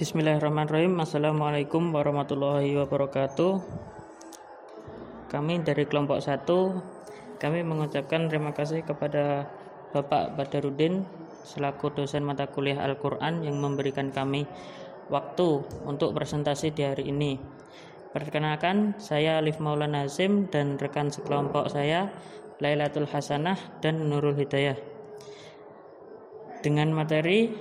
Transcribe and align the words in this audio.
Bismillahirrahmanirrahim. 0.00 0.96
Assalamualaikum 0.96 1.92
warahmatullahi 1.92 2.72
wabarakatuh. 2.72 3.60
Kami 5.28 5.60
dari 5.60 5.84
kelompok 5.84 6.24
1 6.24 7.36
Kami 7.36 7.60
mengucapkan 7.60 8.24
terima 8.32 8.56
kasih 8.56 8.80
kepada 8.80 9.44
Bapak 9.92 10.40
Badarudin 10.40 11.04
Selaku 11.44 11.92
dosen 11.92 12.24
mata 12.24 12.48
kuliah 12.48 12.80
Al-Quran 12.80 13.44
Yang 13.44 13.60
memberikan 13.60 14.08
kami 14.08 14.48
waktu 15.12 15.68
untuk 15.84 16.16
presentasi 16.16 16.72
di 16.72 16.80
hari 16.80 17.12
ini. 17.12 17.36
Perkenalkan 18.16 18.96
saya 18.96 19.36
Alif 19.36 19.60
Maulana 19.60 20.08
Nazim 20.08 20.48
Dan 20.48 20.80
rekan 20.80 21.12
sekelompok 21.12 21.68
saya 21.68 22.08
Lailatul 22.56 23.04
Hasanah 23.04 23.84
dan 23.84 24.08
Nurul 24.08 24.32
Hidayah. 24.32 24.80
Dengan 26.64 26.88
materi 26.96 27.52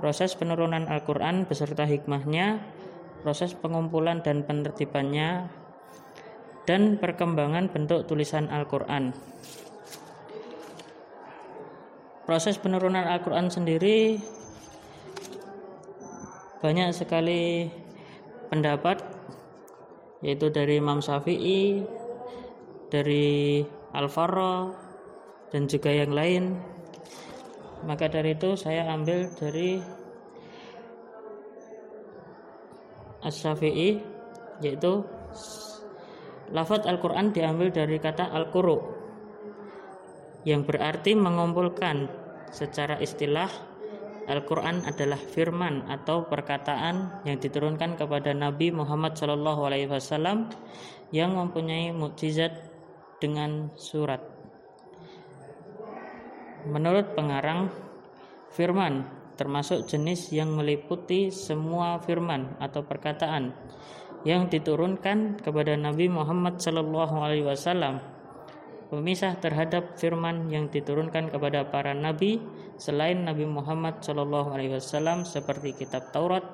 proses 0.00 0.34
penurunan 0.34 0.88
Al-Quran 0.88 1.44
beserta 1.44 1.84
hikmahnya, 1.84 2.64
proses 3.20 3.52
pengumpulan 3.52 4.24
dan 4.24 4.42
penertibannya, 4.48 5.46
dan 6.64 6.96
perkembangan 6.96 7.68
bentuk 7.68 8.08
tulisan 8.08 8.48
Al-Quran. 8.48 9.12
Proses 12.24 12.56
penurunan 12.56 13.04
Al-Quran 13.04 13.52
sendiri 13.52 14.16
banyak 16.60 16.92
sekali 16.92 17.68
pendapat 18.52 19.00
yaitu 20.20 20.52
dari 20.52 20.76
Imam 20.76 21.00
Syafi'i, 21.00 21.80
dari 22.92 23.64
Al-Farra, 23.96 24.68
dan 25.48 25.64
juga 25.64 25.90
yang 25.90 26.12
lain 26.12 26.60
maka 27.84 28.08
dari 28.08 28.36
itu 28.36 28.56
saya 28.56 28.88
ambil 28.92 29.30
dari 29.36 29.80
As-Syafi'i 33.20 34.00
yaitu 34.64 35.04
lafaz 36.52 36.84
Al-Qur'an 36.88 37.32
diambil 37.32 37.68
dari 37.72 37.96
kata 38.00 38.32
Al-Quru 38.32 39.00
yang 40.48 40.64
berarti 40.64 41.12
mengumpulkan 41.12 42.08
secara 42.48 42.96
istilah 42.98 43.48
Al-Quran 44.30 44.86
adalah 44.86 45.18
firman 45.18 45.90
atau 45.90 46.22
perkataan 46.28 47.26
yang 47.26 47.42
diturunkan 47.42 47.98
kepada 47.98 48.30
Nabi 48.30 48.70
Muhammad 48.70 49.18
SAW 49.18 50.46
yang 51.10 51.34
mempunyai 51.34 51.90
mukjizat 51.90 52.54
dengan 53.18 53.74
surat. 53.74 54.39
Menurut 56.68 57.16
pengarang, 57.16 57.72
firman 58.52 59.08
termasuk 59.40 59.88
jenis 59.88 60.28
yang 60.36 60.52
meliputi 60.52 61.32
semua 61.32 61.96
firman 62.04 62.60
atau 62.60 62.84
perkataan 62.84 63.56
yang 64.28 64.52
diturunkan 64.52 65.40
kepada 65.40 65.80
Nabi 65.80 66.12
Muhammad 66.12 66.60
Shallallahu 66.60 67.14
Alaihi 67.24 67.48
Wasallam. 67.48 68.04
Pemisah 68.92 69.38
terhadap 69.40 69.96
firman 69.96 70.52
yang 70.52 70.68
diturunkan 70.68 71.30
kepada 71.32 71.62
para 71.70 71.94
nabi 71.94 72.42
selain 72.76 73.22
Nabi 73.24 73.46
Muhammad 73.48 74.04
Shallallahu 74.04 74.52
Alaihi 74.52 74.76
Wasallam 74.76 75.24
seperti 75.24 75.72
kitab 75.72 76.12
Taurat, 76.12 76.44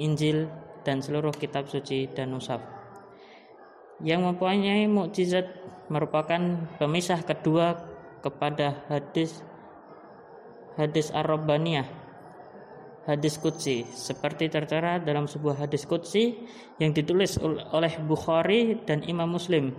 Injil, 0.00 0.50
dan 0.82 1.04
seluruh 1.04 1.30
kitab 1.30 1.70
suci 1.70 2.10
dan 2.10 2.34
nusaf. 2.34 2.58
Yang 4.02 4.34
mempunyai 4.34 4.90
mukjizat 4.90 5.46
merupakan 5.86 6.66
pemisah 6.82 7.22
kedua 7.22 7.93
kepada 8.24 8.88
hadis 8.88 9.44
hadis 10.80 11.12
Ar-Rabbaniyah 11.12 12.04
hadis 13.04 13.36
Qudsi. 13.36 13.84
Seperti 13.92 14.48
tertera 14.48 14.96
dalam 14.96 15.28
sebuah 15.28 15.64
hadis 15.64 15.84
Qudsi 15.84 16.34
yang 16.80 16.96
ditulis 16.96 17.36
oleh 17.44 17.92
Bukhari 18.00 18.80
dan 18.88 19.04
Imam 19.04 19.36
Muslim. 19.36 19.76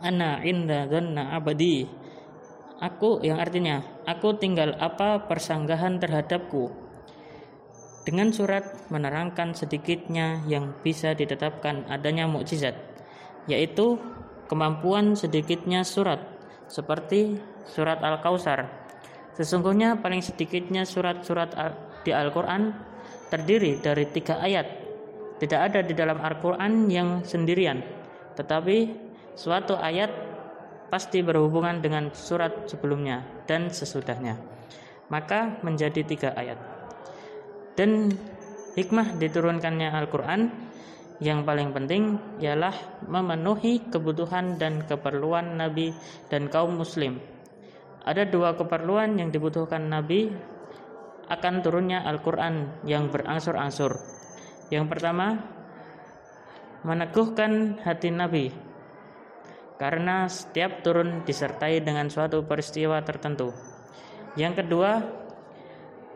Ana 0.00 0.40
inda 0.46 0.86
dhanna 0.86 1.36
abadi. 1.36 1.84
Aku 2.80 3.20
yang 3.20 3.36
artinya 3.36 3.84
aku 4.08 4.40
tinggal 4.40 4.72
apa 4.80 5.28
persanggahan 5.28 6.00
terhadapku. 6.00 6.72
Dengan 8.00 8.32
surat 8.32 8.88
menerangkan 8.88 9.52
sedikitnya 9.52 10.40
yang 10.48 10.72
bisa 10.80 11.12
ditetapkan 11.12 11.84
adanya 11.92 12.24
mukjizat 12.24 12.72
yaitu 13.44 14.00
kemampuan 14.48 15.12
sedikitnya 15.12 15.84
surat 15.84 16.39
seperti 16.70 17.36
surat 17.66 17.98
Al-Kausar. 17.98 18.64
Sesungguhnya 19.34 19.98
paling 19.98 20.22
sedikitnya 20.22 20.86
surat-surat 20.86 21.50
di 22.06 22.14
Al-Quran 22.14 22.70
terdiri 23.26 23.82
dari 23.82 24.06
tiga 24.08 24.38
ayat. 24.38 24.66
Tidak 25.42 25.60
ada 25.60 25.80
di 25.82 25.96
dalam 25.96 26.20
Al-Quran 26.22 26.86
yang 26.92 27.26
sendirian, 27.26 27.80
tetapi 28.36 28.92
suatu 29.34 29.74
ayat 29.74 30.12
pasti 30.92 31.24
berhubungan 31.24 31.80
dengan 31.80 32.12
surat 32.12 32.68
sebelumnya 32.68 33.24
dan 33.48 33.72
sesudahnya. 33.72 34.36
Maka 35.08 35.58
menjadi 35.64 36.04
tiga 36.06 36.30
ayat. 36.36 36.60
Dan 37.74 38.12
hikmah 38.76 39.16
diturunkannya 39.16 39.88
Al-Quran 39.90 40.69
yang 41.20 41.44
paling 41.44 41.76
penting 41.76 42.16
ialah 42.40 42.72
memenuhi 43.04 43.92
kebutuhan 43.92 44.56
dan 44.56 44.88
keperluan 44.88 45.60
Nabi 45.60 45.92
dan 46.32 46.48
kaum 46.48 46.80
muslim. 46.80 47.20
Ada 48.00 48.24
dua 48.24 48.56
keperluan 48.56 49.20
yang 49.20 49.28
dibutuhkan 49.28 49.84
Nabi 49.84 50.32
akan 51.28 51.54
turunnya 51.60 52.00
Al-Quran 52.08 52.82
yang 52.88 53.12
berangsur-angsur. 53.12 54.00
Yang 54.72 54.86
pertama, 54.88 55.36
meneguhkan 56.88 57.76
hati 57.84 58.08
Nabi 58.08 58.48
karena 59.76 60.24
setiap 60.24 60.80
turun 60.80 61.20
disertai 61.28 61.84
dengan 61.84 62.08
suatu 62.08 62.40
peristiwa 62.48 63.04
tertentu. 63.04 63.52
Yang 64.40 64.64
kedua, 64.64 65.04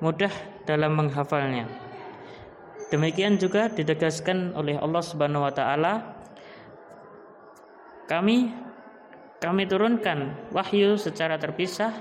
mudah 0.00 0.32
dalam 0.64 0.96
menghafalnya. 0.96 1.83
Demikian 2.92 3.40
juga 3.40 3.72
ditegaskan 3.72 4.52
oleh 4.52 4.76
Allah 4.76 5.02
Subhanahu 5.02 5.48
wa 5.48 5.52
taala 5.54 6.14
kami 8.04 8.52
kami 9.40 9.64
turunkan 9.64 10.52
wahyu 10.52 11.00
secara 11.00 11.40
terpisah 11.40 11.92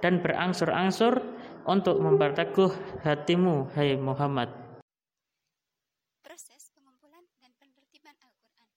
dan 0.00 0.20
berangsur-angsur 0.24 1.20
untuk 1.68 2.00
memperteguh 2.00 2.72
hatimu 3.04 3.68
hai 3.76 4.00
Muhammad. 4.00 4.48
Proses 6.24 6.72
pengumpulan 6.72 7.24
dan 7.44 7.52
penertiban 7.60 8.16
Al-Qur'an. 8.24 8.72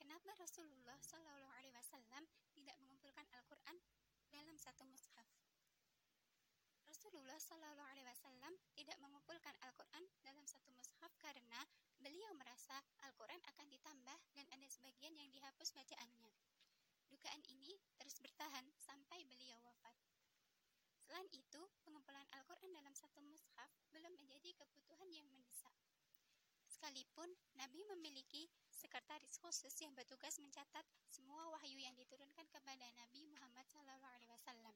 Kenapa 0.00 0.32
Rasulullah 0.40 0.96
Shallallahu 1.04 1.52
alaihi 1.60 1.76
wasallam 1.76 2.24
tidak 2.56 2.76
mengumpulkan 2.80 3.26
Al-Qur'an 3.36 3.76
dalam 4.32 4.56
satu 4.56 4.88
mushaf? 4.88 5.28
Rasulullah 7.06 7.38
Shallallahu 7.38 7.90
Alaihi 7.92 8.06
Wasallam 8.08 8.52
tidak 8.74 8.98
mengumpulkan 8.98 9.54
Al-Quran 9.62 10.04
dalam 10.26 10.42
satu 10.42 10.70
mushaf 10.74 11.12
karena 11.22 11.60
beliau 12.26 12.42
merasa 12.42 12.74
Al-Quran 13.06 13.38
akan 13.38 13.70
ditambah 13.70 14.18
dan 14.34 14.46
ada 14.50 14.66
sebagian 14.66 15.14
yang 15.14 15.30
dihapus 15.30 15.70
bacaannya. 15.78 16.34
Dugaan 17.06 17.38
ini 17.46 17.78
terus 17.94 18.18
bertahan 18.18 18.66
sampai 18.82 19.22
beliau 19.30 19.54
wafat. 19.62 19.94
Selain 21.06 21.30
itu, 21.30 21.62
pengumpulan 21.86 22.26
Al-Quran 22.34 22.74
dalam 22.74 22.90
satu 22.98 23.22
mushaf 23.22 23.70
belum 23.94 24.10
menjadi 24.18 24.58
kebutuhan 24.58 25.06
yang 25.06 25.22
mendesak. 25.30 25.70
Sekalipun 26.66 27.30
Nabi 27.54 27.86
memiliki 27.94 28.50
sekretaris 28.74 29.38
khusus 29.38 29.78
yang 29.78 29.94
bertugas 29.94 30.42
mencatat 30.42 30.82
semua 31.06 31.46
wahyu 31.54 31.78
yang 31.78 31.94
diturunkan 31.94 32.50
kepada 32.50 32.90
Nabi 32.98 33.22
Muhammad 33.22 33.70
SAW. 33.70 34.74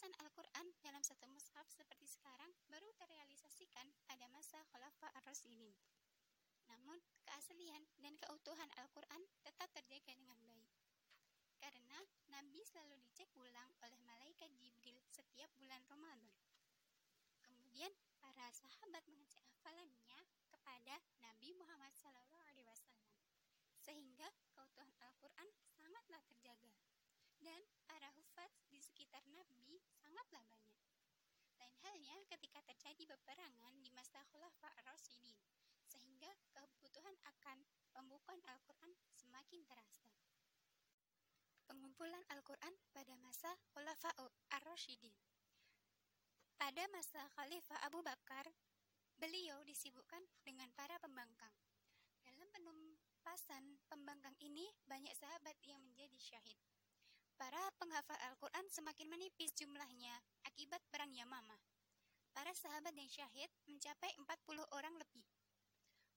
Penulisan 0.00 0.24
Al-Quran 0.24 0.66
dalam 0.80 1.04
satu 1.04 1.28
mushaf 1.28 1.68
seperti 1.68 2.08
sekarang 2.08 2.48
baru 2.72 2.88
terrealisasikan 2.96 3.84
pada 4.08 4.32
masa 4.32 4.64
Khulafa 4.72 5.12
ar-Rasyidin. 5.12 5.76
Namun, 6.72 6.96
keaslian 7.28 7.84
dan 8.00 8.16
keutuhan 8.16 8.72
Al-Quran 8.80 9.28
tetap 9.44 9.68
terjaga 9.76 10.16
dengan 10.16 10.40
baik. 10.48 10.72
Karena 11.60 12.00
Nabi 12.32 12.64
selalu 12.64 12.96
dicek 13.04 13.28
ulang 13.36 13.76
oleh 13.84 14.00
malaikat 14.08 14.48
Jibril 14.56 14.96
setiap 15.12 15.52
bulan 15.60 15.84
Ramadan. 15.92 16.32
Kemudian, 17.44 17.92
para 18.24 18.48
sahabat 18.56 19.04
mengecek 19.04 19.44
hafalannya 19.52 20.16
kepada 20.48 20.96
Nabi 21.20 21.52
Muhammad 21.60 21.92
SAW. 21.92 22.24
Sehingga 23.84 24.32
keutuhan 24.56 24.96
Al-Quran 25.04 25.48
sangatlah 25.76 26.24
terjaga 26.24 26.72
dan 27.44 27.60
sekitar 29.10 29.26
Nabi 29.34 29.82
sangatlah 29.98 30.38
banyak. 30.46 30.86
Lain 31.58 31.74
halnya 31.82 32.14
ketika 32.30 32.62
terjadi 32.62 33.10
peperangan 33.10 33.74
di 33.82 33.90
masa 33.90 34.22
Khulafa 34.30 34.70
ar-Rasyidin, 34.78 35.34
sehingga 35.82 36.30
kebutuhan 36.54 37.18
akan 37.26 37.58
pembukuan 37.90 38.38
Al-Quran 38.46 38.94
semakin 39.18 39.66
terasa. 39.66 40.06
Pengumpulan 41.66 42.22
Al-Quran 42.30 42.70
pada 42.94 43.18
masa 43.18 43.50
Khulafa 43.74 44.14
ar-Rasyidin 44.54 45.10
Pada 46.54 46.86
masa 46.94 47.26
Khalifah 47.34 47.82
Abu 47.90 48.06
Bakar, 48.06 48.46
disibukkan 49.66 50.22
dengan 50.46 50.70
para 50.78 51.02
pembangkang. 51.02 51.50
Dalam 52.22 52.46
penumpasan 52.54 53.74
pembangkang 53.90 54.38
ini, 54.38 54.70
banyak 54.86 55.18
sahabat 55.18 55.58
yang 55.66 55.82
menjadi 55.82 56.14
syahid. 56.14 56.62
Para 57.40 57.72
penghafal 57.80 58.20
Al-Quran 58.28 58.68
semakin 58.68 59.08
menipis 59.08 59.56
jumlahnya 59.56 60.12
akibat 60.44 60.84
perang 60.92 61.08
Yamamah. 61.08 61.56
Para 62.36 62.52
sahabat 62.52 62.92
yang 62.92 63.08
syahid 63.08 63.48
mencapai 63.64 64.12
40 64.12 64.60
orang 64.76 64.92
lebih. 65.00 65.24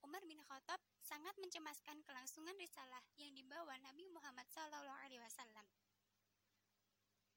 Umar 0.03 0.19
bin 0.27 0.43
Khattab 0.43 0.83
sangat 0.99 1.31
mencemaskan 1.39 2.03
kelangsungan 2.03 2.51
risalah 2.59 2.99
yang 3.15 3.31
dibawa 3.31 3.71
Nabi 3.87 4.03
Muhammad 4.11 4.43
SAW. 4.51 5.63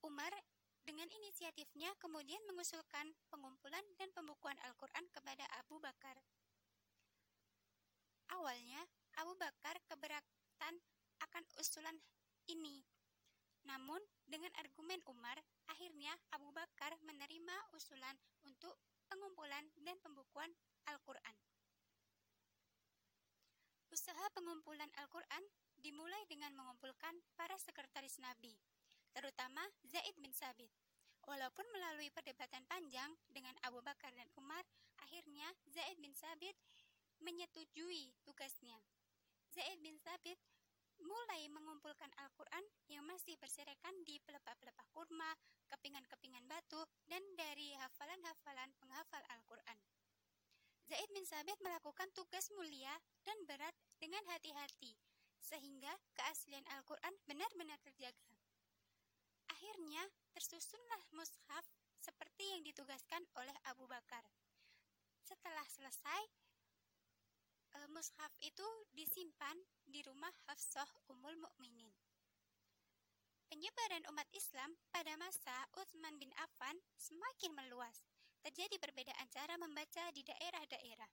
Umar 0.03 0.35
dengan 0.83 1.07
inisiatifnya 1.07 1.95
kemudian 2.03 2.43
mengusulkan 2.51 3.15
pengumpulan 3.31 3.87
dan 4.03 4.11
pembukuan 4.11 4.59
Al-Quran 4.67 5.07
kepada 5.15 5.47
Abu 5.63 5.79
Bakar. 5.79 6.19
Awalnya, 8.35 8.83
Abu 9.23 9.39
Bakar 9.39 9.79
keberatan 9.87 10.75
akan 11.23 11.45
usulan 11.63 11.95
ini. 12.51 12.83
Namun, 13.67 13.99
dengan 14.31 14.51
argumen 14.63 15.03
Umar, 15.11 15.37
akhirnya 15.67 16.15
Abu 16.35 16.55
Bakar 16.55 16.95
menerima 17.03 17.57
usulan 17.75 18.15
untuk 18.47 18.79
pengumpulan 19.11 19.67
dan 19.83 19.99
pembukuan 20.03 20.51
Al-Quran. 20.87 21.37
Usaha 23.91 24.27
pengumpulan 24.35 24.91
Al-Quran 25.03 25.45
dimulai 25.83 26.23
dengan 26.31 26.55
mengumpulkan 26.55 27.15
para 27.35 27.55
sekretaris 27.59 28.19
Nabi, 28.23 28.55
terutama 29.15 29.63
Zaid 29.87 30.15
bin 30.19 30.35
Sabit. 30.35 30.71
Walaupun 31.27 31.67
melalui 31.75 32.07
perdebatan 32.15 32.63
panjang 32.71 33.11
dengan 33.35 33.55
Abu 33.67 33.83
Bakar 33.83 34.15
dan 34.15 34.31
Umar, 34.39 34.63
akhirnya 35.03 35.51
Zaid 35.67 35.99
bin 35.99 36.15
Sabit 36.15 36.55
menyetujui 37.19 38.15
tugasnya. 38.23 38.79
Zaid 39.51 39.83
bin 39.83 39.99
Sabit 39.99 40.39
mulai 41.03 41.49
mengumpulkan 41.53 42.09
Al-Quran 42.23 42.65
yang 42.89 43.05
masih 43.05 43.37
berserakan 43.37 43.95
di 44.07 44.17
pelepah-pelepah 44.25 44.87
kurma, 44.95 45.33
kepingan-kepingan 45.69 46.47
batu, 46.49 46.81
dan 47.11 47.21
dari 47.37 47.75
hafalan-hafalan 47.77 48.71
penghafal 48.81 49.25
Al-Quran. 49.35 49.79
Zaid 50.87 51.11
bin 51.11 51.27
Sabit 51.27 51.59
melakukan 51.67 52.07
tugas 52.15 52.47
mulia 52.55 52.95
dan 53.27 53.35
berat 53.51 53.75
dengan 53.99 54.23
hati-hati, 54.31 54.95
sehingga 55.43 55.91
keaslian 56.15 56.63
Al-Quran 56.79 57.15
benar-benar 57.27 57.83
terjaga. 57.83 58.31
Akhirnya, 59.51 60.07
tersusunlah 60.31 61.03
mushaf 61.11 61.67
seperti 61.99 62.45
yang 62.55 62.63
ditugaskan 62.63 63.27
oleh 63.35 63.57
Abu 63.67 63.91
Bakar. 63.91 64.23
Setelah 65.27 65.67
selesai, 65.67 66.23
e, 67.77 67.87
mushaf 67.93 68.33
itu 68.41 68.69
disimpan 68.97 69.57
di 69.85 70.01
rumah 70.01 70.33
Hafsah 70.49 70.89
Ummul 71.13 71.37
Mukminin. 71.37 71.93
Penyebaran 73.47 74.09
umat 74.11 74.27
Islam 74.33 74.75
pada 74.91 75.15
masa 75.21 75.55
Utsman 75.79 76.17
bin 76.19 76.33
Affan 76.41 76.77
semakin 76.99 77.53
meluas 77.55 78.03
terjadi 78.43 78.81
perbedaan 78.81 79.29
cara 79.31 79.55
membaca 79.61 80.05
di 80.11 80.25
daerah-daerah. 80.25 81.13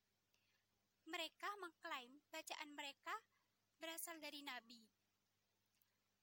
Mereka 1.04 1.50
mengklaim 1.60 2.12
bacaan 2.32 2.70
mereka 2.74 3.14
berasal 3.78 4.18
dari 4.24 4.40
Nabi. 4.42 4.80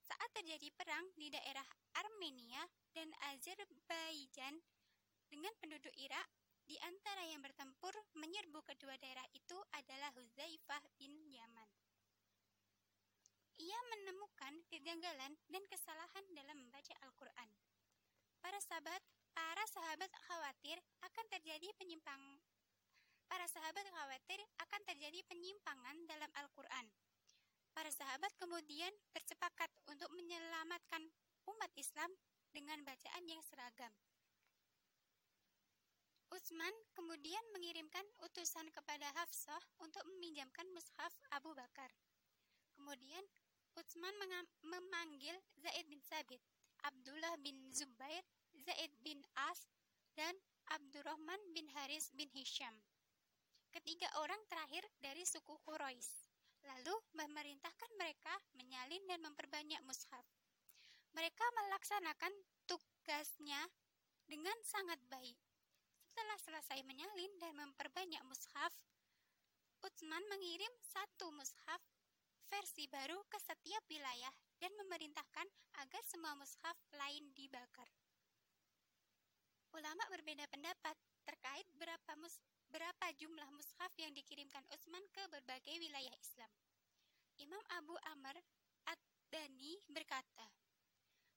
Saat 0.00 0.30
terjadi 0.34 0.72
perang 0.74 1.06
di 1.14 1.30
daerah 1.30 1.66
Armenia 1.94 2.64
dan 2.90 3.12
Azerbaijan 3.30 4.58
dengan 5.30 5.54
penduduk 5.62 5.94
Irak, 5.94 6.26
di 6.70 6.78
antara 6.86 7.26
yang 7.26 7.42
bertempur 7.42 7.90
menyerbu 8.14 8.62
kedua 8.62 8.94
daerah 9.02 9.26
itu 9.34 9.58
adalah 9.74 10.14
Huzaifah 10.14 10.78
bin 11.02 11.10
Yaman. 11.26 11.66
Ia 13.58 13.80
menemukan 13.90 14.54
kegagalan 14.70 15.34
dan 15.50 15.62
kesalahan 15.66 16.24
dalam 16.30 16.62
membaca 16.62 16.94
Al-Quran. 17.02 17.50
Para 18.38 18.62
sahabat 18.62 19.02
Para 19.30 19.66
sahabat 19.66 20.10
khawatir 20.30 20.78
akan 21.02 21.26
terjadi 21.34 21.74
penyimpang 21.74 22.38
Para 23.26 23.50
sahabat 23.50 23.86
khawatir 23.90 24.38
akan 24.62 24.80
terjadi 24.86 25.26
penyimpangan 25.26 26.06
dalam 26.06 26.30
Al-Quran. 26.38 26.86
Para 27.74 27.90
sahabat 27.90 28.30
kemudian 28.38 28.90
bersepakat 29.10 29.70
untuk 29.90 30.10
menyelamatkan 30.14 31.02
umat 31.50 31.70
Islam 31.78 32.10
dengan 32.54 32.82
bacaan 32.82 33.26
yang 33.26 33.42
seragam. 33.42 33.94
Utsman 36.30 36.74
kemudian 36.94 37.42
mengirimkan 37.50 38.06
utusan 38.22 38.70
kepada 38.70 39.10
Hafsah 39.18 39.58
untuk 39.82 40.06
meminjamkan 40.14 40.62
mushaf 40.70 41.10
Abu 41.34 41.50
Bakar. 41.58 41.90
Kemudian 42.78 43.26
Utsman 43.74 44.14
memanggil 44.62 45.34
Zaid 45.58 45.90
bin 45.90 45.98
Sabit, 45.98 46.38
Abdullah 46.86 47.34
bin 47.42 47.58
Zubair, 47.74 48.22
Zaid 48.62 48.94
bin 49.02 49.18
As, 49.34 49.66
dan 50.14 50.34
Abdurrahman 50.70 51.38
bin 51.50 51.66
Haris 51.74 52.14
bin 52.14 52.30
Hisham. 52.30 52.78
Ketiga 53.74 54.06
orang 54.22 54.38
terakhir 54.46 54.86
dari 55.02 55.26
suku 55.26 55.58
Quraisy. 55.66 56.14
Lalu 56.62 56.94
memerintahkan 57.18 57.90
mereka 57.98 58.34
menyalin 58.54 59.02
dan 59.10 59.18
memperbanyak 59.26 59.82
mushaf. 59.82 60.26
Mereka 61.10 61.42
melaksanakan 61.58 62.32
tugasnya 62.70 63.66
dengan 64.30 64.54
sangat 64.62 65.02
baik. 65.10 65.49
Setelah 66.10 66.38
selesai 66.42 66.82
menyalin 66.82 67.30
dan 67.38 67.54
memperbanyak 67.54 68.18
mushaf, 68.26 68.74
Utsman 69.86 70.26
mengirim 70.26 70.74
satu 70.82 71.30
mushaf 71.30 71.78
versi 72.50 72.90
baru 72.90 73.22
ke 73.30 73.38
setiap 73.38 73.86
wilayah 73.86 74.34
dan 74.58 74.74
memerintahkan 74.74 75.46
agar 75.78 76.02
semua 76.02 76.34
mushaf 76.34 76.74
lain 76.98 77.30
dibakar. 77.38 77.86
Ulama 79.70 80.02
berbeda 80.10 80.50
pendapat 80.50 80.98
terkait 81.22 81.70
berapa 81.78 82.12
mus 82.18 82.42
berapa 82.74 83.06
jumlah 83.22 83.46
mushaf 83.54 83.94
yang 84.02 84.10
dikirimkan 84.10 84.66
Utsman 84.74 85.06
ke 85.14 85.22
berbagai 85.30 85.78
wilayah 85.78 86.14
Islam. 86.18 86.50
Imam 87.38 87.62
Abu 87.78 87.94
Amr 88.10 88.34
Ad-Dani 88.90 89.78
berkata, 89.94 90.50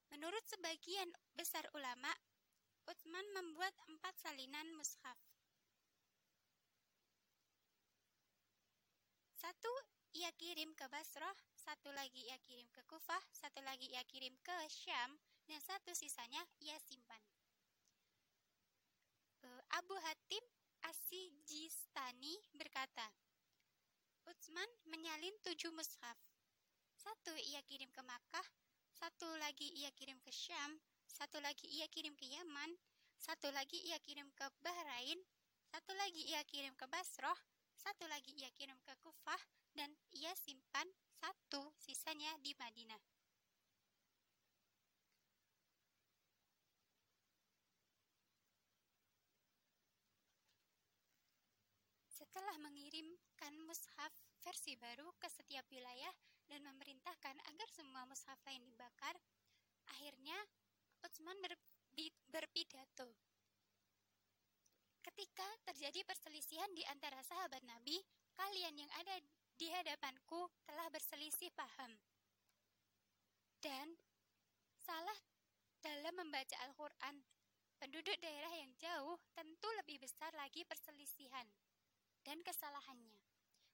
Menurut 0.10 0.42
sebagian 0.50 1.10
besar 1.38 1.66
ulama, 1.78 2.10
Utsman 2.88 3.26
membuat 3.34 3.74
empat 3.88 4.16
salinan 4.20 4.76
mushaf. 4.76 5.16
Satu 9.40 9.74
ia 10.16 10.32
kirim 10.40 10.72
ke 10.78 10.88
Basrah, 10.88 11.36
satu 11.56 11.92
lagi 11.92 12.24
ia 12.28 12.38
kirim 12.44 12.68
ke 12.72 12.84
Kufah, 12.88 13.24
satu 13.36 13.60
lagi 13.66 13.92
ia 13.92 14.04
kirim 14.08 14.36
ke 14.40 14.56
Syam, 14.72 15.20
dan 15.48 15.60
satu 15.60 15.92
sisanya 15.92 16.44
ia 16.64 16.80
simpan. 16.80 17.20
Abu 19.74 19.98
Hatim 20.00 20.44
Asijistani 20.86 22.38
berkata, 22.54 23.10
Utsman 24.30 24.70
menyalin 24.88 25.34
tujuh 25.44 25.74
mushaf. 25.76 26.16
Satu 26.96 27.36
ia 27.36 27.60
kirim 27.66 27.92
ke 27.92 28.00
Makkah, 28.06 28.48
satu 28.96 29.28
lagi 29.42 29.68
ia 29.76 29.92
kirim 29.92 30.22
ke 30.22 30.32
Syam, 30.32 30.80
satu 31.14 31.38
lagi 31.46 31.70
ia 31.70 31.86
kirim 31.94 32.18
ke 32.18 32.26
Yaman, 32.26 32.74
satu 33.22 33.54
lagi 33.54 33.78
ia 33.86 34.02
kirim 34.02 34.34
ke 34.34 34.50
Bahrain, 34.66 35.22
satu 35.70 35.94
lagi 35.94 36.26
ia 36.26 36.42
kirim 36.50 36.74
ke 36.74 36.90
Basrah, 36.90 37.38
satu 37.78 38.10
lagi 38.10 38.34
ia 38.34 38.50
kirim 38.58 38.82
ke 38.82 38.98
Kufah, 38.98 39.38
dan 39.78 39.94
ia 40.10 40.34
simpan 40.34 40.90
satu 41.22 41.70
sisanya 41.78 42.34
di 42.42 42.58
Madinah. 42.58 42.98
Setelah 52.10 52.58
mengirimkan 52.58 53.54
mushaf 53.70 54.14
versi 54.42 54.74
baru 54.82 55.14
ke 55.22 55.30
setiap 55.30 55.70
wilayah 55.70 56.14
dan 56.50 56.66
memerintahkan 56.66 57.38
agar 57.54 57.70
semua 57.70 58.02
mushaf 58.10 58.42
lain 58.50 58.66
dibakar, 58.66 59.14
akhirnya 59.94 60.38
Utsman 61.04 61.38
berpidato. 62.32 63.12
Ketika 65.04 65.48
terjadi 65.68 66.02
perselisihan 66.08 66.72
di 66.72 66.82
antara 66.88 67.20
sahabat 67.22 67.60
Nabi, 67.68 68.00
kalian 68.40 68.80
yang 68.80 68.92
ada 69.04 69.20
di 69.60 69.68
hadapanku 69.68 70.48
telah 70.64 70.88
berselisih 70.90 71.52
paham. 71.54 71.92
Dan 73.60 73.94
salah 74.80 75.20
dalam 75.84 76.16
membaca 76.16 76.56
Al-Quran. 76.64 77.20
Penduduk 77.84 78.16
daerah 78.24 78.54
yang 78.56 78.72
jauh 78.80 79.20
tentu 79.36 79.68
lebih 79.84 80.00
besar 80.00 80.32
lagi 80.40 80.64
perselisihan 80.64 81.44
dan 82.24 82.40
kesalahannya. 82.40 83.20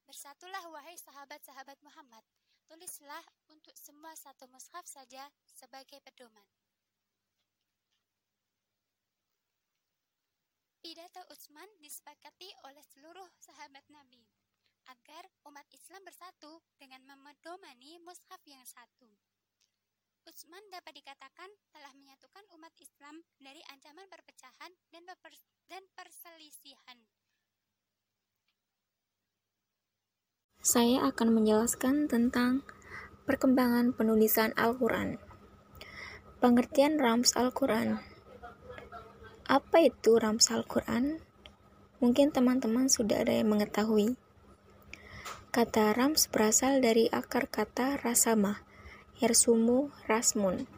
Bersatulah 0.10 0.66
wahai 0.74 0.98
sahabat-sahabat 0.98 1.78
Muhammad, 1.86 2.26
tulislah 2.66 3.22
untuk 3.54 3.78
semua 3.78 4.18
satu 4.18 4.50
mushaf 4.50 4.82
saja 4.90 5.30
sebagai 5.46 6.02
pedoman. 6.02 6.50
Pidato 11.00 11.24
Utsman 11.32 11.72
disepakati 11.79 12.51
oleh 12.68 12.84
seluruh 12.91 13.24
sahabat 13.39 13.88
Nabi 13.88 14.20
agar 14.91 15.32
umat 15.48 15.63
Islam 15.72 16.03
bersatu 16.03 16.60
dengan 16.75 17.00
memedomani 17.08 18.03
mushaf 18.03 18.44
yang 18.44 18.60
satu. 18.68 19.08
Utsman 20.27 20.60
dapat 20.68 21.00
dikatakan 21.00 21.48
telah 21.72 21.96
menyatukan 21.96 22.44
umat 22.51 22.75
Islam 22.84 23.24
dari 23.39 23.63
ancaman 23.72 24.12
perpecahan 24.12 24.75
dan, 24.91 25.08
dan 25.72 25.88
perselisihan. 25.96 27.00
Saya 30.60 31.08
akan 31.08 31.32
menjelaskan 31.32 32.12
tentang 32.12 32.68
perkembangan 33.24 33.96
penulisan 33.96 34.51
Al-Quran. 34.60 35.15
Pengertian 36.44 37.00
Rams 37.00 37.39
Al-Quran 37.39 38.09
Apa 39.50 39.82
itu 39.82 40.22
Rams 40.22 40.53
Al-Quran? 40.53 41.25
Mungkin 42.06 42.29
teman-teman 42.29 42.86
sudah 42.86 43.25
ada 43.25 43.34
yang 43.34 43.50
mengetahui. 43.50 44.13
Kata 45.50 45.89
Rams 45.98 46.29
berasal 46.29 46.86
dari 46.86 47.10
akar 47.10 47.50
kata 47.50 47.98
rasama, 47.98 48.62
Yersumu 49.18 49.89
Rasmun. 50.06 50.70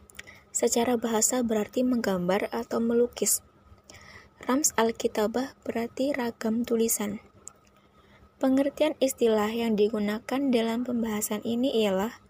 Secara 0.56 0.96
bahasa 0.96 1.44
berarti 1.44 1.84
menggambar 1.84 2.48
atau 2.56 2.80
melukis. 2.80 3.44
Rams 4.48 4.72
Alkitabah 4.80 5.52
berarti 5.68 6.16
ragam 6.16 6.64
tulisan. 6.64 7.20
Pengertian 8.40 8.96
istilah 9.04 9.52
yang 9.52 9.76
digunakan 9.76 10.40
dalam 10.48 10.88
pembahasan 10.88 11.44
ini 11.44 11.76
ialah 11.84 12.24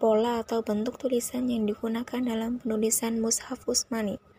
pola 0.00 0.40
atau 0.40 0.64
bentuk 0.64 0.96
tulisan 0.96 1.52
yang 1.52 1.68
digunakan 1.68 2.24
dalam 2.24 2.64
penulisan 2.64 3.20
Mushaf 3.20 3.68
Usmani. 3.68 4.35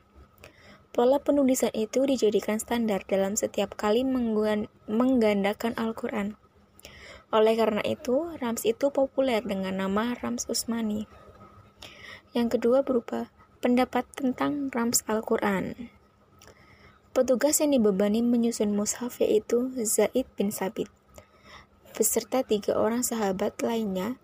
Pola 0.98 1.22
penulisan 1.22 1.70
itu 1.78 2.10
dijadikan 2.10 2.58
standar 2.58 3.06
dalam 3.06 3.38
setiap 3.38 3.78
kali 3.78 4.02
menggandakan 4.90 5.78
Al-Quran. 5.78 6.42
Oleh 7.30 7.54
karena 7.54 7.86
itu, 7.86 8.34
Rams 8.42 8.66
itu 8.66 8.90
populer 8.90 9.46
dengan 9.46 9.78
nama 9.78 10.18
Rams 10.18 10.50
Usmani. 10.50 11.06
Yang 12.34 12.58
kedua 12.58 12.82
berupa 12.82 13.30
pendapat 13.62 14.10
tentang 14.18 14.74
Rams 14.74 15.06
Al-Quran. 15.06 15.94
Petugas 17.14 17.62
yang 17.62 17.78
dibebani 17.78 18.26
menyusun 18.26 18.74
mushaf 18.74 19.22
yaitu 19.22 19.70
Zaid 19.86 20.26
bin 20.34 20.50
Sabit, 20.50 20.90
beserta 21.94 22.42
tiga 22.42 22.74
orang 22.74 23.06
sahabat 23.06 23.54
lainnya, 23.62 24.18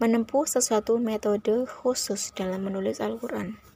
menempuh 0.00 0.48
sesuatu 0.48 0.96
metode 0.96 1.68
khusus 1.68 2.32
dalam 2.32 2.64
menulis 2.64 3.04
Al-Quran. 3.04 3.73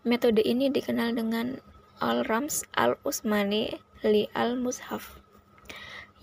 Metode 0.00 0.40
ini 0.40 0.72
dikenal 0.72 1.12
dengan 1.12 1.60
Al-Rams 2.00 2.64
Al-Usmani 2.72 3.76
li 4.00 4.24
Al-Mushaf 4.32 5.20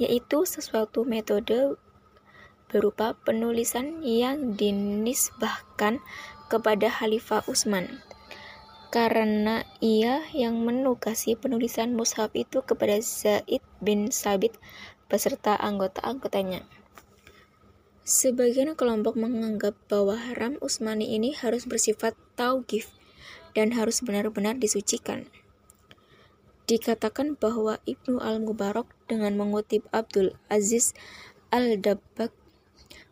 yaitu 0.01 0.45
sesuatu 0.45 1.05
metode 1.05 1.77
berupa 2.69 3.13
penulisan 3.21 4.01
yang 4.01 4.57
dinisbahkan 4.57 6.01
kepada 6.49 6.89
Khalifah 6.89 7.45
Utsman 7.45 8.01
karena 8.89 9.61
ia 9.77 10.25
yang 10.31 10.63
menugasi 10.63 11.37
penulisan 11.37 11.93
mushaf 11.93 12.31
itu 12.33 12.63
kepada 12.63 12.97
Zaid 13.03 13.61
bin 13.83 14.09
Sabit 14.15 14.55
beserta 15.11 15.53
anggota-anggotanya. 15.59 16.63
Sebagian 18.07 18.73
kelompok 18.79 19.19
menganggap 19.19 19.75
bahwa 19.91 20.15
haram 20.15 20.55
Utsmani 20.63 21.13
ini 21.13 21.35
harus 21.35 21.67
bersifat 21.67 22.15
taugif 22.39 22.87
dan 23.57 23.73
harus 23.73 24.05
benar-benar 24.05 24.61
disucikan. 24.61 25.25
Dikatakan 26.69 27.33
bahwa 27.33 27.81
Ibnu 27.89 28.21
Al-Mubarak 28.21 28.85
dengan 29.09 29.33
mengutip 29.33 29.89
Abdul 29.89 30.37
Aziz 30.45 30.93
Al-Dabbak 31.49 32.29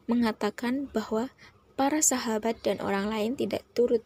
mengatakan 0.05 0.85
bahwa 0.93 1.33
para 1.73 2.05
sahabat 2.05 2.61
dan 2.61 2.77
orang 2.77 3.09
lain 3.09 3.33
tidak 3.33 3.65
turut 3.73 4.05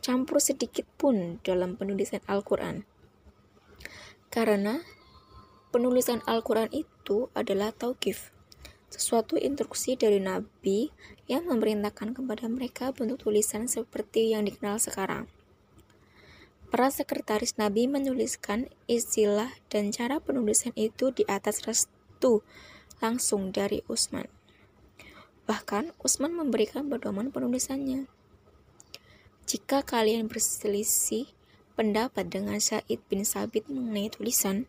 campur 0.00 0.40
sedikit 0.40 0.88
pun 0.96 1.44
dalam 1.44 1.76
penulisan 1.76 2.24
Al-Quran. 2.24 2.88
Karena 4.32 4.80
penulisan 5.74 6.24
Al-Quran 6.24 6.72
itu 6.72 7.28
adalah 7.36 7.74
tauqif, 7.74 8.32
sesuatu 8.88 9.36
instruksi 9.36 9.98
dari 9.98 10.24
Nabi 10.24 10.88
yang 11.28 11.50
memerintahkan 11.50 12.16
kepada 12.16 12.46
mereka 12.48 12.94
bentuk 12.96 13.28
tulisan 13.28 13.68
seperti 13.68 14.32
yang 14.32 14.48
dikenal 14.48 14.80
sekarang. 14.80 15.26
Para 16.66 16.90
sekretaris 16.90 17.54
Nabi 17.62 17.86
menuliskan 17.86 18.66
istilah 18.90 19.54
dan 19.70 19.94
cara 19.94 20.18
penulisan 20.18 20.74
itu 20.74 21.14
di 21.14 21.22
atas 21.30 21.62
restu 21.62 22.42
langsung 22.98 23.54
dari 23.54 23.86
Utsman. 23.86 24.26
Bahkan 25.46 25.94
Utsman 26.02 26.34
memberikan 26.34 26.90
pedoman 26.90 27.30
penulisannya. 27.30 28.10
Jika 29.46 29.86
kalian 29.86 30.26
berselisih 30.26 31.30
pendapat 31.78 32.26
dengan 32.26 32.58
Said 32.58 32.98
bin 33.06 33.22
Sabit 33.22 33.70
mengenai 33.70 34.10
tulisan, 34.10 34.66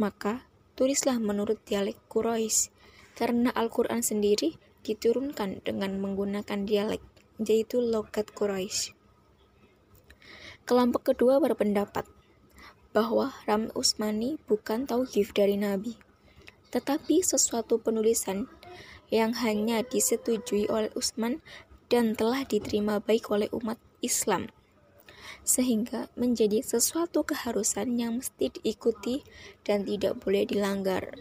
maka 0.00 0.48
tulislah 0.80 1.20
menurut 1.20 1.60
dialek 1.68 2.00
Quraisy, 2.08 2.72
karena 3.12 3.52
Al-Quran 3.52 4.00
sendiri 4.00 4.56
diturunkan 4.80 5.60
dengan 5.60 6.00
menggunakan 6.00 6.64
dialek, 6.64 7.04
yaitu 7.36 7.84
logat 7.84 8.32
Quraisy. 8.32 8.97
Kelompok 10.68 11.16
kedua 11.16 11.40
berpendapat 11.40 12.04
bahwa 12.92 13.32
Ram 13.48 13.72
Usmani 13.72 14.36
bukan 14.44 14.84
tauhid 14.84 15.32
dari 15.32 15.56
Nabi, 15.56 15.96
tetapi 16.68 17.24
sesuatu 17.24 17.80
penulisan 17.80 18.52
yang 19.08 19.32
hanya 19.40 19.80
disetujui 19.80 20.68
oleh 20.68 20.92
Utsman 20.92 21.40
dan 21.88 22.12
telah 22.12 22.44
diterima 22.44 23.00
baik 23.00 23.32
oleh 23.32 23.48
umat 23.48 23.80
Islam, 24.04 24.52
sehingga 25.40 26.12
menjadi 26.20 26.60
sesuatu 26.60 27.24
keharusan 27.24 27.96
yang 27.96 28.20
mesti 28.20 28.52
diikuti 28.60 29.24
dan 29.64 29.88
tidak 29.88 30.20
boleh 30.20 30.44
dilanggar. 30.44 31.16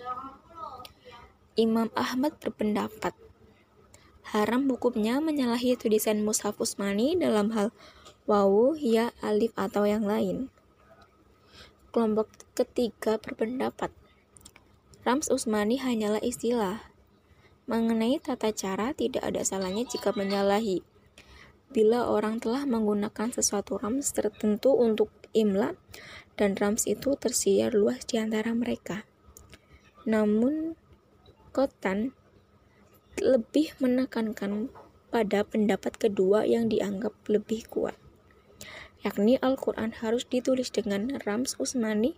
Imam 1.56 1.88
Ahmad 1.96 2.36
berpendapat 2.44 3.16
haram 4.36 4.68
hukumnya 4.68 5.24
menyalahi 5.24 5.80
tulisan 5.80 6.20
Mushaf 6.28 6.60
Usmani 6.60 7.16
dalam 7.16 7.56
hal 7.56 7.72
wawu, 8.28 8.76
ya, 8.76 9.16
alif, 9.24 9.56
atau 9.56 9.88
yang 9.88 10.04
lain. 10.04 10.52
Kelompok 11.96 12.28
ketiga 12.54 13.16
berpendapat, 13.16 13.90
Rams 15.08 15.32
Usmani 15.32 15.80
hanyalah 15.80 16.20
istilah. 16.20 16.92
Mengenai 17.72 18.20
tata 18.20 18.52
cara, 18.52 18.92
tidak 18.92 19.24
ada 19.24 19.40
salahnya 19.48 19.88
jika 19.88 20.12
menyalahi. 20.12 20.84
Bila 21.72 22.12
orang 22.12 22.44
telah 22.44 22.68
menggunakan 22.68 23.32
sesuatu 23.32 23.80
rams 23.80 24.12
tertentu 24.12 24.76
untuk 24.76 25.08
imla, 25.32 25.80
dan 26.36 26.60
rams 26.60 26.84
itu 26.84 27.16
tersiar 27.16 27.72
luas 27.72 28.04
di 28.04 28.20
antara 28.20 28.52
mereka. 28.52 29.08
Namun, 30.04 30.76
Kotan 31.56 32.12
lebih 33.24 33.74
menekankan 33.80 34.68
pada 35.08 35.48
pendapat 35.48 35.96
kedua 35.96 36.44
yang 36.44 36.68
dianggap 36.68 37.16
lebih 37.32 37.64
kuat 37.72 37.96
yakni 39.06 39.38
Al-Quran 39.42 39.94
harus 40.02 40.26
ditulis 40.26 40.74
dengan 40.74 41.18
Rams 41.26 41.58
Usmani 41.62 42.18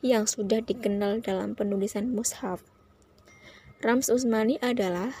yang 0.00 0.24
sudah 0.24 0.64
dikenal 0.64 1.20
dalam 1.20 1.58
penulisan 1.58 2.12
mushaf. 2.12 2.62
Rams 3.80 4.12
Usmani 4.12 4.60
adalah 4.60 5.12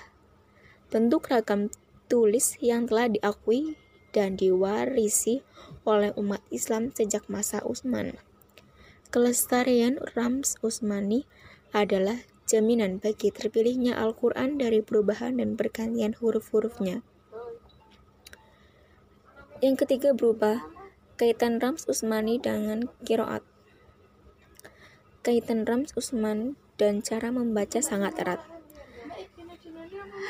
bentuk 0.92 1.32
ragam 1.32 1.72
tulis 2.10 2.58
yang 2.58 2.90
telah 2.90 3.08
diakui 3.08 3.78
dan 4.10 4.34
diwarisi 4.34 5.46
oleh 5.86 6.10
umat 6.18 6.42
Islam 6.50 6.90
sejak 6.90 7.24
masa 7.30 7.62
Utsman. 7.62 8.18
Kelestarian 9.14 9.98
Rams 10.14 10.58
Usmani 10.62 11.26
adalah 11.70 12.22
jaminan 12.50 12.98
bagi 12.98 13.30
terpilihnya 13.30 13.94
Al-Quran 13.94 14.58
dari 14.58 14.82
perubahan 14.82 15.38
dan 15.38 15.54
pergantian 15.54 16.18
huruf-hurufnya. 16.18 17.06
Yang 19.62 19.86
ketiga 19.86 20.10
berubah 20.16 20.66
Kaitan 21.20 21.60
Rams 21.60 21.84
Usmani 21.84 22.40
dengan 22.40 22.88
kiroat. 23.04 23.44
Kaitan 25.20 25.68
Rams 25.68 25.92
Usman 25.92 26.56
dan 26.80 27.04
cara 27.04 27.28
membaca 27.28 27.76
sangat 27.84 28.16
erat. 28.16 28.40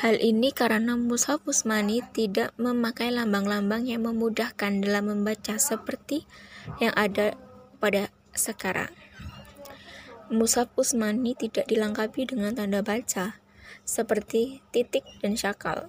Hal 0.03 0.19
ini 0.19 0.51
karena 0.51 0.99
Mushaf 0.99 1.47
Usmani 1.47 2.03
tidak 2.11 2.51
memakai 2.59 3.15
lambang-lambang 3.15 3.87
yang 3.87 4.03
memudahkan 4.03 4.83
dalam 4.83 5.15
membaca 5.15 5.63
seperti 5.63 6.27
yang 6.83 6.91
ada 6.99 7.39
pada 7.79 8.11
sekarang. 8.35 8.91
Mushaf 10.27 10.75
Usmani 10.75 11.39
tidak 11.39 11.71
dilengkapi 11.71 12.35
dengan 12.35 12.59
tanda 12.59 12.83
baca 12.83 13.39
seperti 13.87 14.59
titik 14.75 15.07
dan 15.23 15.39
syakal. 15.39 15.87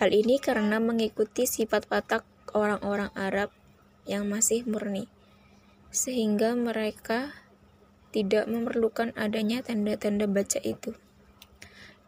Hal 0.00 0.16
ini 0.16 0.40
karena 0.40 0.80
mengikuti 0.80 1.44
sifat 1.44 1.84
watak 1.92 2.24
orang-orang 2.56 3.12
Arab 3.12 3.52
yang 4.08 4.26
masih 4.26 4.64
murni, 4.64 5.06
sehingga 5.92 6.56
mereka 6.56 7.36
tidak 8.10 8.48
memerlukan 8.48 9.12
adanya 9.14 9.60
tanda-tanda 9.60 10.24
baca 10.24 10.58
itu. 10.64 10.96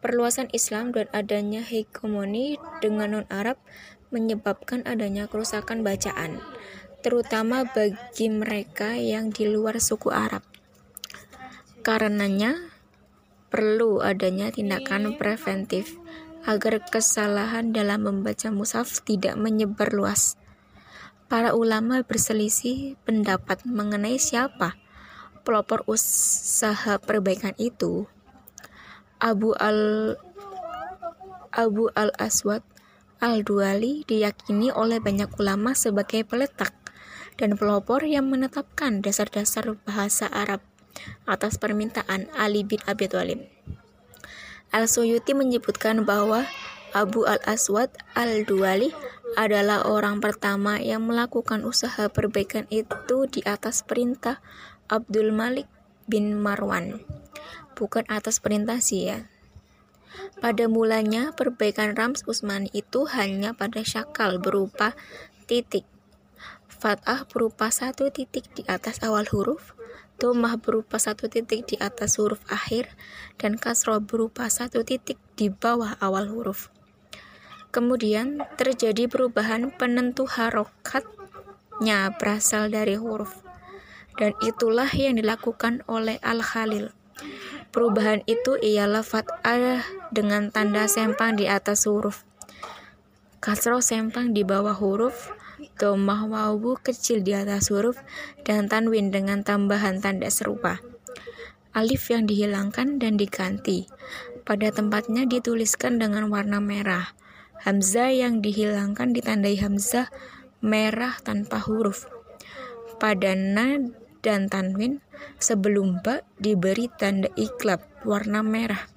Perluasan 0.01 0.49
Islam 0.49 0.89
dan 0.97 1.05
adanya 1.13 1.61
hegemoni 1.61 2.57
dengan 2.81 3.21
non-Arab 3.21 3.61
menyebabkan 4.09 4.81
adanya 4.89 5.29
kerusakan 5.29 5.85
bacaan, 5.85 6.41
terutama 7.05 7.69
bagi 7.69 8.27
mereka 8.33 8.97
yang 8.97 9.29
di 9.29 9.45
luar 9.45 9.77
suku 9.77 10.09
Arab. 10.09 10.41
Karenanya, 11.85 12.57
perlu 13.53 14.01
adanya 14.01 14.49
tindakan 14.49 15.21
preventif 15.21 16.01
agar 16.49 16.81
kesalahan 16.81 17.69
dalam 17.69 18.09
membaca 18.09 18.49
mushaf 18.49 19.05
tidak 19.05 19.37
menyebar 19.37 19.93
luas. 19.93 20.40
Para 21.31 21.55
ulama 21.55 22.03
berselisih 22.03 22.99
pendapat 23.07 23.63
mengenai 23.63 24.19
siapa 24.19 24.75
pelopor 25.47 25.87
usaha 25.87 26.99
perbaikan 26.99 27.55
itu. 27.55 28.03
Abu 29.15 29.55
al 29.55 30.19
Abu 31.55 31.87
al 31.95 32.11
Aswad 32.19 32.67
al 33.23 33.47
Duali 33.47 34.03
diyakini 34.03 34.75
oleh 34.75 34.99
banyak 34.99 35.31
ulama 35.39 35.71
sebagai 35.71 36.27
peletak 36.27 36.75
dan 37.39 37.55
pelopor 37.55 38.03
yang 38.03 38.27
menetapkan 38.27 38.99
dasar-dasar 38.99 39.79
bahasa 39.87 40.27
Arab 40.27 40.59
atas 41.23 41.55
permintaan 41.55 42.27
Ali 42.35 42.67
bin 42.67 42.83
Abi 42.83 43.07
Thalib. 43.07 43.47
Al-Suyuti 44.75 45.31
menyebutkan 45.31 46.03
bahwa 46.03 46.43
Abu 46.91 47.23
al-Aswad 47.23 47.87
al-Duali 48.19 48.91
adalah 49.39 49.87
orang 49.87 50.19
pertama 50.19 50.81
yang 50.81 51.07
melakukan 51.07 51.63
usaha 51.63 52.07
perbaikan 52.11 52.67
itu 52.73 53.27
di 53.31 53.43
atas 53.47 53.83
perintah 53.85 54.43
Abdul 54.91 55.31
Malik 55.31 55.67
bin 56.07 56.35
Marwan 56.35 56.99
bukan 57.81 58.05
atas 58.13 58.37
perintah 58.37 58.77
sih 58.77 59.09
ya. 59.09 59.25
Pada 60.37 60.69
mulanya, 60.69 61.33
perbaikan 61.33 61.97
Rams 61.97 62.21
Usmani 62.29 62.69
itu 62.77 63.09
hanya 63.09 63.57
pada 63.57 63.81
syakal 63.81 64.37
berupa 64.37 64.93
titik. 65.49 65.89
Fathah 66.69 67.25
berupa 67.25 67.73
satu 67.73 68.13
titik 68.13 68.45
di 68.53 68.61
atas 68.69 69.01
awal 69.01 69.25
huruf, 69.33 69.73
Domah 70.21 70.61
berupa 70.61 71.01
satu 71.01 71.25
titik 71.25 71.65
di 71.65 71.81
atas 71.81 72.21
huruf 72.21 72.45
akhir, 72.45 72.93
dan 73.41 73.57
Kasroh 73.57 73.97
berupa 73.97 74.45
satu 74.53 74.85
titik 74.85 75.17
di 75.33 75.49
bawah 75.49 75.97
awal 75.97 76.29
huruf. 76.29 76.69
Kemudian 77.71 78.43
terjadi 78.59 79.07
perubahan 79.07 79.71
penentu 79.71 80.27
harokatnya 80.27 82.11
berasal 82.19 82.67
dari 82.67 82.99
huruf, 82.99 83.39
dan 84.19 84.35
itulah 84.43 84.91
yang 84.91 85.15
dilakukan 85.15 85.79
oleh 85.87 86.19
Al-Khalil. 86.19 86.91
Perubahan 87.71 88.27
itu 88.27 88.59
ialah 88.59 89.07
fathah 89.07 89.87
dengan 90.11 90.51
tanda 90.51 90.91
sempang 90.91 91.39
di 91.39 91.47
atas 91.47 91.87
huruf. 91.87 92.27
Kasro 93.39 93.79
sempang 93.79 94.35
di 94.35 94.43
bawah 94.43 94.75
huruf, 94.75 95.31
domah 95.79 96.27
wawu 96.27 96.75
kecil 96.83 97.23
di 97.23 97.31
atas 97.31 97.71
huruf, 97.71 97.95
dan 98.43 98.67
tanwin 98.67 99.15
dengan 99.15 99.47
tambahan 99.47 100.03
tanda 100.03 100.27
serupa. 100.27 100.83
Alif 101.71 102.11
yang 102.11 102.27
dihilangkan 102.27 102.99
dan 102.99 103.15
diganti. 103.15 103.87
Pada 104.43 104.75
tempatnya 104.75 105.23
dituliskan 105.23 106.03
dengan 106.03 106.27
warna 106.27 106.59
merah. 106.59 107.15
Hamzah 107.61 108.09
yang 108.09 108.41
dihilangkan 108.41 109.13
ditandai 109.13 109.53
hamzah 109.61 110.09
merah 110.65 111.13
tanpa 111.21 111.61
huruf. 111.61 112.09
Pada 112.97 113.37
na 113.37 113.77
dan 114.25 114.49
tanwin 114.49 115.01
sebelum 115.37 116.01
ba 116.01 116.25
diberi 116.41 116.89
tanda 116.89 117.29
iklab 117.37 117.85
warna 118.01 118.41
merah. 118.41 118.89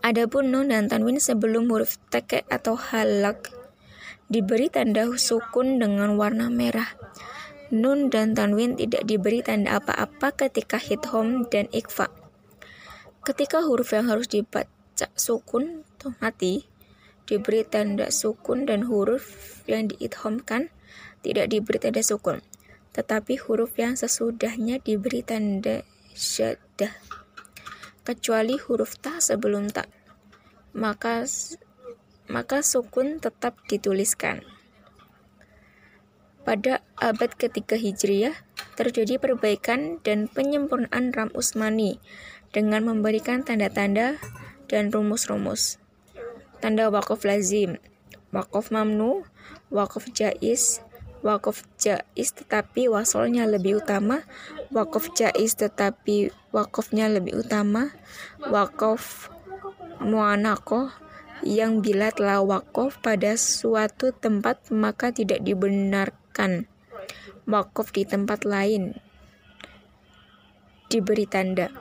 Adapun 0.00 0.54
nun 0.54 0.72
dan 0.72 0.88
tanwin 0.88 1.20
sebelum 1.20 1.68
huruf 1.68 2.00
teke 2.08 2.48
atau 2.48 2.80
halak 2.80 3.52
diberi 4.32 4.72
tanda 4.72 5.04
sukun 5.16 5.80
dengan 5.80 6.16
warna 6.16 6.48
merah. 6.48 6.96
Nun 7.68 8.08
dan 8.08 8.32
tanwin 8.32 8.80
tidak 8.80 9.04
diberi 9.04 9.44
tanda 9.44 9.76
apa-apa 9.76 10.32
ketika 10.32 10.80
hithom 10.80 11.44
dan 11.52 11.68
ikfa. 11.76 12.08
Ketika 13.20 13.60
huruf 13.60 13.92
yang 13.92 14.08
harus 14.08 14.24
dibaca 14.24 15.12
sukun 15.12 15.84
atau 16.00 16.16
mati, 16.24 16.64
diberi 17.28 17.62
tanda 17.68 18.08
sukun 18.08 18.64
dan 18.64 18.88
huruf 18.88 19.28
yang 19.68 19.92
diithomkan 19.92 20.72
tidak 21.20 21.52
diberi 21.52 21.76
tanda 21.76 22.00
sukun 22.00 22.40
tetapi 22.96 23.36
huruf 23.36 23.76
yang 23.76 23.94
sesudahnya 23.94 24.80
diberi 24.80 25.20
tanda 25.20 25.84
syaddah 26.16 26.90
kecuali 28.02 28.56
huruf 28.56 28.96
ta 28.96 29.20
sebelum 29.20 29.68
ta 29.68 29.84
maka 30.72 31.28
maka 32.32 32.64
sukun 32.64 33.20
tetap 33.20 33.60
dituliskan 33.68 34.40
pada 36.48 36.80
abad 36.96 37.28
ketiga 37.36 37.76
Hijriah 37.76 38.32
terjadi 38.72 39.20
perbaikan 39.20 40.00
dan 40.00 40.32
penyempurnaan 40.32 41.12
Ram 41.12 41.28
Usmani 41.36 42.00
dengan 42.56 42.88
memberikan 42.88 43.44
tanda-tanda 43.44 44.16
dan 44.70 44.88
rumus-rumus. 44.88 45.76
Tanda 46.58 46.90
wakaf 46.90 47.22
lazim, 47.22 47.78
wakaf 48.34 48.74
mamnu, 48.74 49.22
wakaf 49.70 50.10
jais, 50.10 50.82
wakaf 51.22 51.62
jais 51.78 52.30
tetapi 52.34 52.90
wasolnya 52.90 53.46
lebih 53.46 53.78
utama, 53.78 54.26
wakaf 54.74 55.14
jais 55.14 55.54
tetapi 55.54 56.34
wakafnya 56.50 57.06
lebih 57.06 57.46
utama, 57.46 57.94
wakaf 58.50 59.30
muanako 60.02 60.90
yang 61.46 61.78
bila 61.78 62.10
telah 62.10 62.42
wakaf 62.42 62.98
pada 62.98 63.38
suatu 63.38 64.10
tempat 64.10 64.70
maka 64.74 65.14
tidak 65.14 65.42
dibenarkan. 65.46 66.66
Wakaf 67.48 67.94
di 67.94 68.04
tempat 68.04 68.44
lain. 68.44 68.98
Diberi 70.90 71.24
tanda. 71.24 71.72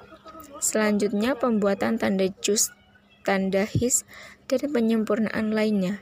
Selanjutnya 0.57 1.37
pembuatan 1.37 1.99
tanda 2.01 2.27
jus, 2.41 2.71
tanda 3.21 3.67
his, 3.67 4.07
dan 4.47 4.71
penyempurnaan 4.71 5.51
lainnya. 5.53 6.01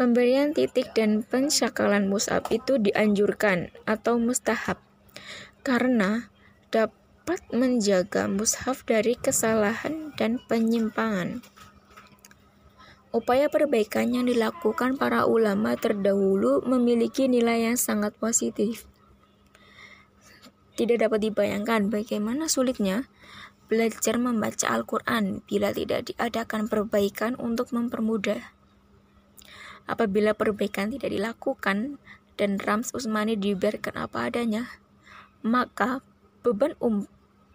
Pemberian 0.00 0.56
titik 0.56 0.96
dan 0.96 1.20
pensyakalan 1.20 2.08
musab 2.08 2.48
itu 2.48 2.80
dianjurkan 2.80 3.68
atau 3.84 4.16
mustahab 4.16 4.80
karena 5.60 6.32
dapat 6.72 7.44
menjaga 7.52 8.24
mushaf 8.24 8.88
dari 8.88 9.12
kesalahan 9.18 10.16
dan 10.16 10.40
penyimpangan. 10.48 11.44
Upaya 13.10 13.50
perbaikan 13.50 14.14
yang 14.14 14.30
dilakukan 14.30 14.94
para 14.94 15.26
ulama 15.26 15.74
terdahulu 15.74 16.62
memiliki 16.62 17.26
nilai 17.26 17.66
yang 17.66 17.76
sangat 17.76 18.14
positif. 18.16 18.86
Tidak 20.78 20.96
dapat 20.96 21.28
dibayangkan 21.28 21.90
bagaimana 21.90 22.46
sulitnya 22.46 23.10
belajar 23.70 24.18
membaca 24.18 24.66
Al-Quran 24.66 25.46
bila 25.46 25.70
tidak 25.70 26.10
diadakan 26.10 26.66
perbaikan 26.66 27.38
untuk 27.38 27.70
mempermudah. 27.70 28.50
Apabila 29.86 30.34
perbaikan 30.34 30.90
tidak 30.90 31.14
dilakukan 31.14 32.02
dan 32.34 32.58
Rams 32.58 32.90
Usmani 32.90 33.38
dibiarkan 33.38 33.94
apa 33.94 34.26
adanya, 34.26 34.74
maka 35.46 36.02
beban 36.42 36.74
um, 36.82 37.06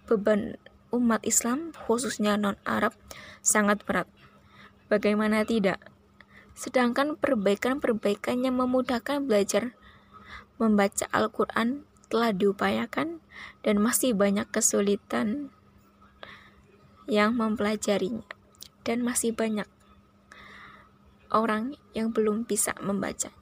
beban 0.08 0.56
umat 0.96 1.20
Islam 1.28 1.76
khususnya 1.76 2.40
non-Arab 2.40 2.96
sangat 3.44 3.84
berat. 3.84 4.08
Bagaimana 4.88 5.44
tidak? 5.44 5.84
Sedangkan 6.56 7.20
perbaikan-perbaikan 7.20 8.48
yang 8.48 8.56
memudahkan 8.56 9.28
belajar 9.28 9.76
membaca 10.56 11.12
Al-Quran 11.12 11.84
telah 12.08 12.32
diupayakan 12.32 13.20
dan 13.68 13.76
masih 13.84 14.16
banyak 14.16 14.48
kesulitan 14.48 15.52
yang 17.06 17.38
mempelajarinya 17.38 18.26
dan 18.86 19.02
masih 19.02 19.34
banyak 19.34 19.66
orang 21.34 21.74
yang 21.98 22.14
belum 22.14 22.46
bisa 22.46 22.78
membacanya. 22.82 23.34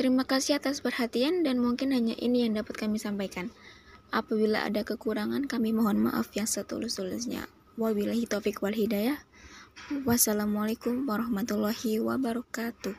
Terima 0.00 0.24
kasih 0.24 0.56
atas 0.56 0.80
perhatian 0.80 1.44
dan 1.44 1.60
mungkin 1.60 1.92
hanya 1.92 2.16
ini 2.16 2.48
yang 2.48 2.56
dapat 2.56 2.80
kami 2.80 2.96
sampaikan. 2.96 3.52
Apabila 4.08 4.64
ada 4.64 4.80
kekurangan, 4.80 5.44
kami 5.44 5.76
mohon 5.76 6.08
maaf 6.08 6.32
yang 6.32 6.48
setulus-tulusnya. 6.48 7.44
Wabillahi 7.76 8.24
taufik 8.24 8.64
wal 8.64 8.72
hidayah. 8.72 9.20
Wassalamualaikum 10.08 11.04
warahmatullahi 11.04 12.00
wabarakatuh. 12.00 12.96